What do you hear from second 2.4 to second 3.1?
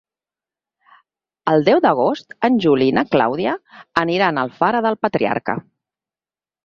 en Juli i na